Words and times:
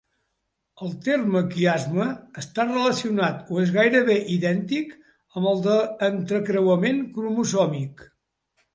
El 0.85 0.95
terme 1.07 1.43
quiasma 1.51 2.07
està 2.45 2.65
relacionat 2.71 3.53
o 3.53 3.61
és 3.67 3.75
gairebé 3.77 4.17
idèntic 4.39 4.99
amb 5.13 5.53
el 5.55 5.65
d'entrecreuament 5.71 7.07
cromosòmic. 7.21 8.09